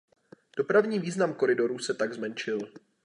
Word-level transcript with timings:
Dopravní 0.57 0.99
význam 0.99 1.33
koridoru 1.33 1.79
se 1.79 1.93
tak 1.93 2.13
zmenšil. 2.13 2.59